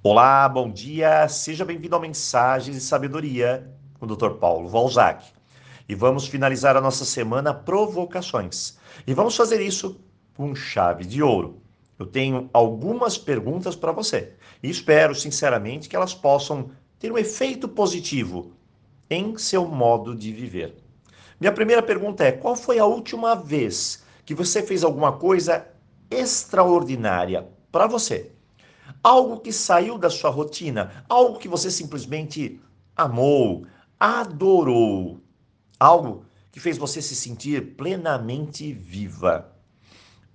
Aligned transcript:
Olá, 0.00 0.48
bom 0.48 0.70
dia, 0.70 1.26
seja 1.26 1.64
bem-vindo 1.64 1.92
ao 1.96 2.00
Mensagens 2.00 2.76
de 2.76 2.80
Sabedoria 2.80 3.68
com 3.98 4.06
o 4.06 4.16
Dr. 4.16 4.34
Paulo 4.38 4.68
Valzac. 4.68 5.26
E 5.88 5.94
vamos 5.94 6.28
finalizar 6.28 6.76
a 6.76 6.80
nossa 6.80 7.04
semana 7.04 7.52
Provocações. 7.52 8.78
E 9.04 9.12
vamos 9.12 9.34
fazer 9.34 9.60
isso 9.60 10.00
com 10.36 10.54
chave 10.54 11.04
de 11.04 11.20
ouro. 11.20 11.60
Eu 11.98 12.06
tenho 12.06 12.48
algumas 12.52 13.18
perguntas 13.18 13.74
para 13.74 13.90
você 13.90 14.34
e 14.62 14.70
espero, 14.70 15.16
sinceramente, 15.16 15.88
que 15.88 15.96
elas 15.96 16.14
possam 16.14 16.70
ter 16.96 17.10
um 17.10 17.18
efeito 17.18 17.66
positivo 17.66 18.52
em 19.10 19.36
seu 19.36 19.66
modo 19.66 20.14
de 20.14 20.32
viver. 20.32 20.76
Minha 21.40 21.52
primeira 21.52 21.82
pergunta 21.82 22.22
é: 22.22 22.30
qual 22.30 22.54
foi 22.54 22.78
a 22.78 22.86
última 22.86 23.34
vez 23.34 24.04
que 24.24 24.32
você 24.32 24.62
fez 24.62 24.84
alguma 24.84 25.14
coisa 25.14 25.66
extraordinária 26.08 27.48
para 27.72 27.88
você? 27.88 28.37
Algo 29.02 29.40
que 29.40 29.52
saiu 29.52 29.96
da 29.96 30.10
sua 30.10 30.30
rotina, 30.30 31.04
algo 31.08 31.38
que 31.38 31.48
você 31.48 31.70
simplesmente 31.70 32.60
amou, 32.96 33.66
adorou, 33.98 35.20
algo 35.78 36.24
que 36.50 36.60
fez 36.60 36.76
você 36.76 37.00
se 37.00 37.14
sentir 37.14 37.76
plenamente 37.76 38.72
viva. 38.72 39.52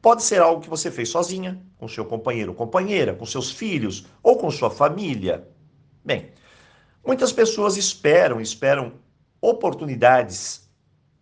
Pode 0.02 0.23
ser 0.23 0.41
algo 0.41 0.62
que 0.62 0.70
você 0.70 0.91
fez 0.91 1.09
sozinha, 1.09 1.62
com 1.77 1.88
seu 1.88 2.05
companheiro 2.05 2.52
ou 2.52 2.58
companheira, 2.58 3.13
com 3.13 3.26
seus 3.26 3.52
filhos 3.52 4.05
ou 4.22 4.38
com 4.38 4.52
sua 4.52 4.70
família. 4.70 5.48
Bem, 6.03 6.31
muitas 7.05 7.31
pessoas 7.31 7.77
esperam, 7.77 8.41
esperam 8.41 8.94
oportunidades 9.41 10.70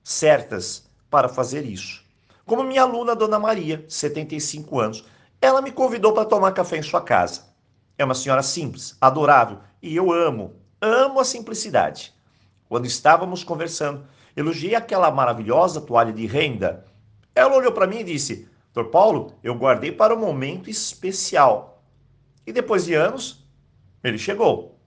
certas 0.03 0.89
para 1.09 1.30
fazer 1.30 1.66
isso. 1.66 2.03
Como 2.45 2.64
minha 2.64 2.81
aluna 2.81 3.16
Dona 3.16 3.39
Maria, 3.39 3.86
75 3.88 4.80
anos, 4.80 5.05
ela 5.41 5.62
me 5.62 5.72
convidou 5.72 6.13
para 6.13 6.23
tomar 6.23 6.52
café 6.52 6.77
em 6.77 6.84
sua 6.84 7.02
casa. 7.02 7.41
É 7.98 8.05
uma 8.05 8.13
senhora 8.13 8.44
simples, 8.44 8.95
adorável, 9.02 9.58
e 9.81 9.95
eu 9.95 10.12
amo, 10.12 10.55
amo 10.80 11.20
a 11.20 11.26
simplicidade. 11.26 12.14
Quando 12.70 12.86
estávamos 12.86 13.44
conversando, 13.44 14.06
elogiei 14.38 14.75
aquela 14.75 15.09
maravilhosa 15.09 15.81
toalha 15.81 16.14
de 16.14 16.25
renda. 16.28 16.86
Ela 17.34 17.56
olhou 17.56 17.72
para 17.72 17.88
mim 17.88 18.00
e 18.00 18.03
disse: 18.03 18.47
Doutor 18.72 18.92
Paulo, 18.92 19.34
eu 19.44 19.56
guardei 19.56 19.92
para 19.92 20.16
um 20.16 20.19
momento 20.19 20.69
especial. 20.69 21.84
E 22.45 22.53
depois 22.53 22.86
de 22.86 22.94
anos, 22.94 23.44
ele 24.03 24.17
chegou. 24.17 24.80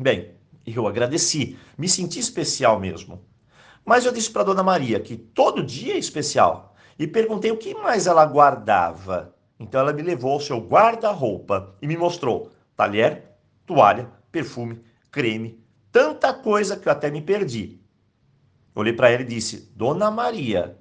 Bem, 0.00 0.34
eu 0.66 0.86
agradeci, 0.86 1.58
me 1.76 1.88
senti 1.88 2.18
especial 2.18 2.80
mesmo. 2.80 3.22
Mas 3.84 4.06
eu 4.06 4.12
disse 4.12 4.30
para 4.30 4.44
Dona 4.44 4.62
Maria 4.62 4.98
que 4.98 5.16
todo 5.16 5.62
dia 5.62 5.94
é 5.94 5.98
especial 5.98 6.74
e 6.98 7.06
perguntei 7.06 7.50
o 7.50 7.58
que 7.58 7.74
mais 7.74 8.06
ela 8.06 8.24
guardava. 8.24 9.33
Então 9.58 9.80
ela 9.80 9.92
me 9.92 10.02
levou 10.02 10.32
ao 10.32 10.40
seu 10.40 10.58
guarda-roupa 10.58 11.76
e 11.80 11.86
me 11.86 11.96
mostrou 11.96 12.50
talher, 12.76 13.30
toalha, 13.64 14.10
perfume, 14.30 14.82
creme, 15.10 15.62
tanta 15.92 16.34
coisa 16.34 16.76
que 16.76 16.88
eu 16.88 16.92
até 16.92 17.10
me 17.10 17.22
perdi. 17.22 17.80
olhei 18.74 18.92
para 18.92 19.10
ela 19.10 19.22
e 19.22 19.26
disse: 19.26 19.72
Dona 19.76 20.10
Maria, 20.10 20.76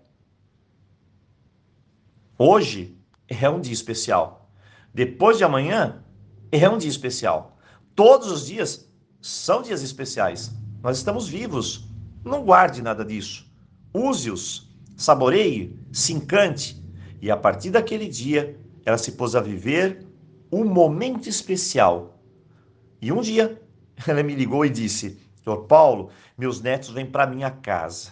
hoje 2.37 2.97
é 3.27 3.49
um 3.49 3.61
dia 3.61 3.73
especial. 3.73 4.49
Depois 4.93 5.37
de 5.37 5.43
amanhã 5.43 6.03
é 6.51 6.67
um 6.69 6.77
dia 6.77 6.89
especial. 6.89 7.57
Todos 7.95 8.31
os 8.31 8.45
dias 8.47 8.89
são 9.21 9.61
dias 9.61 9.81
especiais. 9.81 10.51
Nós 10.81 10.97
estamos 10.97 11.27
vivos. 11.27 11.87
Não 12.23 12.43
guarde 12.43 12.81
nada 12.81 13.03
disso. 13.03 13.45
Use-os, 13.93 14.69
saboreie, 14.95 15.79
se 15.91 16.13
encante. 16.13 16.81
E 17.21 17.29
a 17.29 17.37
partir 17.37 17.69
daquele 17.69 18.07
dia, 18.07 18.59
ela 18.85 18.97
se 18.97 19.13
pôs 19.13 19.35
a 19.35 19.41
viver 19.41 20.05
um 20.51 20.63
momento 20.65 21.27
especial. 21.27 22.19
E 23.01 23.11
um 23.11 23.21
dia 23.21 23.61
ela 24.07 24.23
me 24.23 24.35
ligou 24.35 24.65
e 24.65 24.69
disse: 24.69 25.19
Senhor 25.43 25.63
Paulo, 25.63 26.09
meus 26.37 26.61
netos 26.61 26.89
vêm 26.89 27.05
para 27.05 27.27
minha 27.27 27.51
casa. 27.51 28.11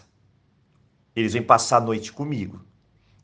Eles 1.16 1.33
vêm 1.33 1.44
passar 1.44 1.78
a 1.78 1.81
noite 1.81 2.12
comigo. 2.12 2.62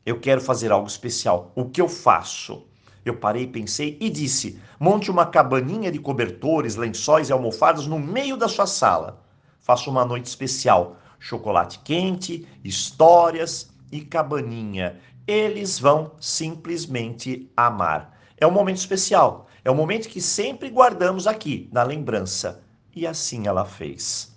Eu 0.05 0.19
quero 0.19 0.41
fazer 0.41 0.71
algo 0.71 0.87
especial. 0.87 1.51
O 1.55 1.65
que 1.65 1.81
eu 1.81 1.87
faço? 1.87 2.67
Eu 3.03 3.17
parei, 3.17 3.47
pensei 3.47 3.97
e 3.99 4.09
disse: 4.09 4.59
monte 4.79 5.09
uma 5.09 5.25
cabaninha 5.25 5.91
de 5.91 5.99
cobertores, 5.99 6.75
lençóis 6.75 7.29
e 7.29 7.31
almofadas 7.31 7.87
no 7.87 7.99
meio 7.99 8.37
da 8.37 8.47
sua 8.47 8.67
sala. 8.67 9.23
Faça 9.59 9.89
uma 9.89 10.05
noite 10.05 10.25
especial. 10.25 10.97
Chocolate 11.19 11.79
quente, 11.79 12.47
histórias 12.63 13.71
e 13.91 14.01
cabaninha 14.01 14.99
eles 15.27 15.77
vão 15.77 16.11
simplesmente 16.19 17.51
amar. 17.55 18.17
É 18.37 18.47
um 18.47 18.51
momento 18.51 18.77
especial, 18.77 19.47
é 19.63 19.69
um 19.69 19.75
momento 19.75 20.07
que 20.07 20.21
sempre 20.21 20.69
guardamos 20.69 21.27
aqui, 21.27 21.69
na 21.71 21.83
lembrança. 21.83 22.63
E 22.95 23.05
assim 23.05 23.45
ela 23.45 23.65
fez. 23.65 24.33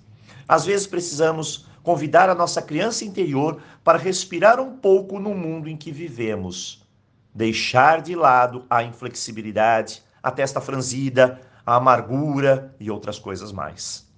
Às 0.49 0.67
vezes 0.67 0.87
precisamos 0.87 1.67
convidar 1.83 2.29
a 2.29 2.35
nossa 2.35 2.61
criança 2.61 3.05
interior 3.05 3.63
para 3.85 3.97
respirar 3.97 4.61
um 4.61 4.77
pouco 4.77 5.21
no 5.21 5.35
mundo 5.35 5.69
em 5.69 5.77
que 5.77 5.93
vivemos. 5.93 6.85
Deixar 7.33 8.03
de 8.03 8.17
lado 8.17 8.67
a 8.69 8.83
inflexibilidade, 8.83 10.03
a 10.21 10.31
testa 10.33 10.61
franzida, 10.61 11.41
a 11.65 11.77
amargura 11.77 12.75
e 12.81 12.91
outras 12.91 13.19
coisas 13.19 13.53
mais. 13.53 14.11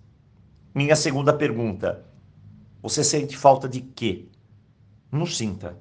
Minha 0.74 0.96
segunda 0.96 1.34
pergunta: 1.34 2.04
você 2.80 3.04
sente 3.04 3.36
falta 3.36 3.68
de 3.68 3.82
quê? 3.82 4.26
Não 5.10 5.26
sinta 5.26 5.78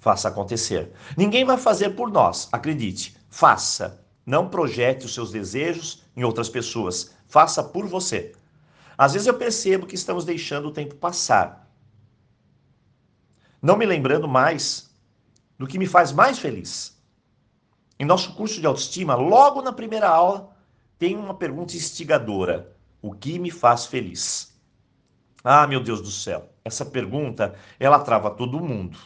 faça 0.00 0.28
acontecer. 0.28 0.92
Ninguém 1.16 1.44
vai 1.44 1.56
fazer 1.56 1.90
por 1.90 2.10
nós, 2.10 2.48
acredite. 2.50 3.16
Faça. 3.28 4.04
Não 4.26 4.48
projete 4.48 5.06
os 5.06 5.14
seus 5.14 5.30
desejos 5.30 6.02
em 6.16 6.24
outras 6.24 6.48
pessoas. 6.48 7.14
Faça 7.28 7.62
por 7.62 7.86
você. 7.86 8.32
Às 8.98 9.12
vezes 9.12 9.26
eu 9.26 9.34
percebo 9.34 9.86
que 9.86 9.94
estamos 9.94 10.24
deixando 10.24 10.68
o 10.68 10.72
tempo 10.72 10.94
passar. 10.96 11.68
Não 13.62 13.76
me 13.76 13.86
lembrando 13.86 14.26
mais 14.26 14.90
do 15.58 15.66
que 15.66 15.78
me 15.78 15.86
faz 15.86 16.12
mais 16.12 16.38
feliz. 16.38 16.98
Em 17.98 18.04
nosso 18.04 18.34
curso 18.34 18.60
de 18.60 18.66
autoestima, 18.66 19.14
logo 19.14 19.60
na 19.60 19.72
primeira 19.72 20.08
aula, 20.08 20.56
tem 20.98 21.16
uma 21.16 21.34
pergunta 21.34 21.76
instigadora: 21.76 22.74
O 23.02 23.12
que 23.12 23.38
me 23.38 23.50
faz 23.50 23.84
feliz? 23.84 24.58
Ah, 25.44 25.66
meu 25.66 25.82
Deus 25.82 26.00
do 26.00 26.10
céu, 26.10 26.50
essa 26.64 26.84
pergunta, 26.84 27.54
ela 27.78 27.98
trava 27.98 28.30
todo 28.30 28.60
mundo. 28.60 28.98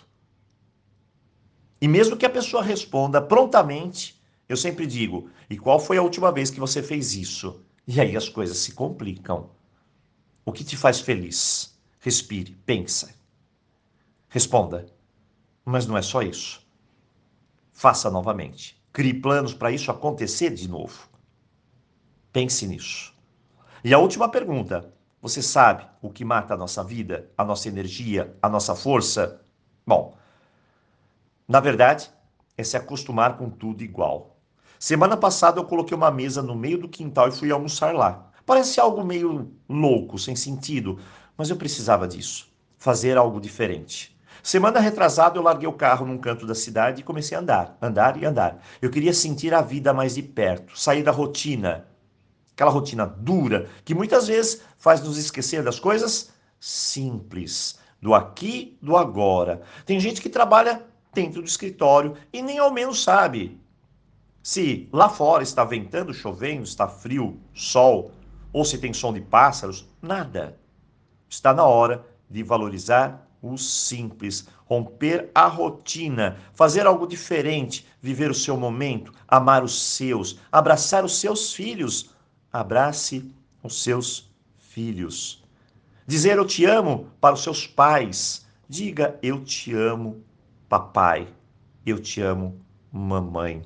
E 1.85 1.89
mesmo 1.89 2.17
que 2.17 2.25
a 2.25 2.31
pessoa 2.31 2.63
responda 2.63 3.21
prontamente, 3.21 4.19
eu 4.49 4.57
sempre 4.57 4.87
digo: 4.87 5.29
e 5.51 5.59
qual 5.59 5.79
foi 5.79 5.99
a 5.99 6.03
última 6.03 6.33
vez 6.33 6.49
que 6.49 6.59
você 6.59 6.83
fez 6.83 7.15
isso? 7.15 7.63
E 7.87 8.01
aí 8.01 8.17
as 8.17 8.27
coisas 8.27 8.57
se 8.57 8.73
complicam. 8.73 9.51
O 10.47 10.51
que 10.51 10.65
te 10.65 10.79
faz 10.79 11.01
feliz? 11.01 11.79
Respire, 12.01 12.57
pensa. 12.65 13.15
Responda. 14.31 14.87
Mas 15.63 15.87
não 15.87 15.95
é 15.95 16.01
só 16.01 16.23
isso. 16.23 16.67
Faça 17.71 18.11
novamente. 18.11 18.83
Crie 18.91 19.21
planos 19.21 19.53
para 19.53 19.71
isso 19.71 19.91
acontecer 19.91 20.55
de 20.55 20.67
novo. 20.67 21.07
Pense 22.33 22.67
nisso. 22.67 23.15
E 23.85 23.93
a 23.93 23.99
última 23.99 24.31
pergunta: 24.31 24.91
você 25.21 25.43
sabe 25.43 25.87
o 26.01 26.09
que 26.09 26.25
mata 26.25 26.55
a 26.55 26.57
nossa 26.57 26.83
vida, 26.83 27.31
a 27.37 27.45
nossa 27.45 27.69
energia, 27.69 28.35
a 28.41 28.49
nossa 28.49 28.75
força? 28.75 29.43
Bom, 29.87 30.17
na 31.47 31.61
verdade, 31.61 32.11
é 32.57 32.65
se 32.65 32.77
acostumar 32.77 33.37
com 33.37 33.51
tudo 33.51 33.83
igual. 33.83 34.39
Semana 34.79 35.17
passada 35.17 35.61
eu 35.61 35.65
coloquei 35.65 35.97
uma 35.97 36.11
mesa 36.11 36.43
no 36.43 36.55
meio 36.55 36.79
do 36.79 36.89
quintal 36.89 37.29
e 37.29 37.33
fui 37.33 37.51
almoçar 37.51 37.95
lá. 37.95 38.31
Parece 38.47 38.81
algo 38.81 39.05
meio 39.05 39.51
louco, 39.69 40.19
sem 40.19 40.37
sentido, 40.37 40.99
mas 41.37 41.51
eu 41.51 41.57
precisava 41.57 42.07
disso. 42.07 42.49
Fazer 42.79 43.17
algo 43.17 43.41
diferente. 43.41 44.15
Semana 44.43 44.81
retrasada 44.81 45.39
eu 45.39 45.43
larguei 45.43 45.67
o 45.67 45.73
carro 45.73 46.05
num 46.05 46.19
canto 46.19 46.47
da 46.47 46.55
cidade 46.55 47.01
e 47.01 47.05
comecei 47.05 47.37
a 47.37 47.41
andar, 47.41 47.79
andar 47.81 48.21
e 48.21 48.27
andar. 48.27 48.63
Eu 48.81 48.91
queria 48.91 49.15
sentir 49.15 49.55
a 49.55 49.63
vida 49.63 49.95
mais 49.95 50.15
de 50.15 50.23
perto, 50.23 50.79
sair 50.79 51.03
da 51.03 51.11
rotina. 51.11 51.87
Aquela 52.53 52.71
rotina 52.71 53.07
dura 53.07 53.69
que 53.85 53.95
muitas 53.95 54.27
vezes 54.29 54.63
faz 54.77 55.03
nos 55.03 55.17
esquecer 55.17 55.63
das 55.63 55.81
coisas 55.81 56.31
simples, 56.61 57.79
do 58.01 58.15
aqui, 58.15 58.79
do 58.83 58.97
agora. 58.97 59.63
Tem 59.87 59.99
gente 59.99 60.21
que 60.21 60.29
trabalha 60.29 60.83
dentro 61.15 61.41
do 61.41 61.49
escritório 61.49 62.15
e 62.33 62.43
nem 62.43 62.59
ao 62.59 62.73
menos 62.73 63.03
sabe 63.03 63.61
se 64.45 64.91
lá 64.93 65.09
fora 65.09 65.43
está 65.43 65.65
ventando, 65.65 66.13
chovendo, 66.13 66.65
está 66.65 66.87
frio, 66.87 67.41
sol, 67.55 68.13
ou 68.53 68.63
se 68.63 68.77
tem 68.77 68.93
som 68.93 69.11
de 69.11 69.23
pássaros, 69.23 69.89
nada. 70.03 70.61
Está 71.27 71.55
na 71.55 71.65
hora 71.65 72.05
de 72.29 72.43
valorizar 72.43 73.27
o 73.41 73.57
simples, 73.57 74.47
romper 74.67 75.31
a 75.35 75.47
rotina, 75.47 76.37
fazer 76.53 76.87
algo 76.87 77.07
diferente, 77.07 77.87
viver 78.03 78.31
o 78.31 78.35
seu 78.35 78.55
momento, 78.55 79.15
amar 79.27 79.65
os 79.65 79.81
seus, 79.81 80.39
abraçar 80.53 81.07
os 81.07 81.19
seus 81.19 81.55
filhos. 81.55 82.11
Abrace 82.53 83.33
os 83.63 83.83
seus 83.83 84.31
filhos. 84.59 85.43
Dizer 86.07 86.37
eu 86.37 86.45
te 86.45 86.67
amo 86.67 87.09
para 87.19 87.35
os 87.35 87.43
seus 87.43 87.67
pais. 87.67 88.47
Diga 88.69 89.19
eu 89.23 89.43
te 89.43 89.73
amo 89.75 90.23
Papai, 90.75 91.29
eu 91.87 92.01
te 92.01 92.21
amo, 92.21 92.61
mamãe. 92.91 93.63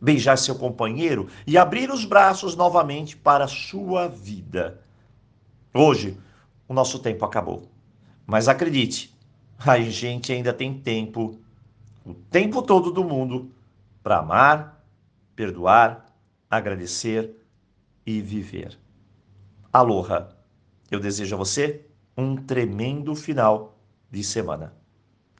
beijar 0.00 0.38
seu 0.38 0.54
companheiro 0.54 1.28
e 1.44 1.58
abrir 1.58 1.90
os 1.90 2.04
braços 2.04 2.54
novamente 2.54 3.16
para 3.16 3.46
a 3.46 3.48
sua 3.48 4.06
vida. 4.06 4.84
Hoje, 5.74 6.16
o 6.68 6.72
nosso 6.72 7.00
tempo 7.00 7.24
acabou. 7.24 7.68
Mas 8.24 8.46
acredite, 8.46 9.12
a 9.58 9.80
gente 9.80 10.32
ainda 10.32 10.52
tem 10.52 10.78
tempo, 10.78 11.40
o 12.06 12.14
tempo 12.14 12.62
todo 12.62 12.92
do 12.92 13.02
mundo, 13.02 13.50
para 14.00 14.18
amar, 14.18 14.84
perdoar, 15.34 16.06
agradecer 16.48 17.34
e 18.06 18.20
viver. 18.20 18.78
Aloha! 19.72 20.28
Eu 20.88 21.00
desejo 21.00 21.34
a 21.34 21.38
você 21.38 21.84
um 22.16 22.36
tremendo 22.36 23.12
final 23.16 23.76
de 24.08 24.22
semana. 24.22 24.79